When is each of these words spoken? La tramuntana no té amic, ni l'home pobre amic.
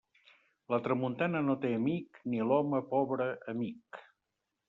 La 0.73 0.77
tramuntana 0.87 1.41
no 1.49 1.55
té 1.65 1.71
amic, 1.79 2.17
ni 2.33 2.41
l'home 2.51 2.81
pobre 2.95 3.27
amic. 3.53 4.01